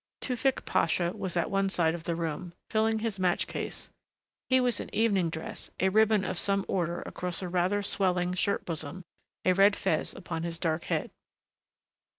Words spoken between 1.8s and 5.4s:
of the room, filling his match case. He was in evening